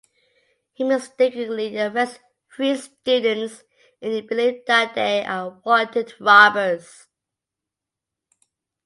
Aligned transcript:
He 0.73 0.83
mistakenly 0.83 1.79
arrests 1.79 2.17
three 2.55 2.75
students 2.75 3.63
in 4.01 4.13
the 4.13 4.21
belief 4.21 4.65
that 4.65 4.95
they 4.95 5.23
are 5.23 5.61
wanted 5.63 6.15
robbers. 6.19 7.05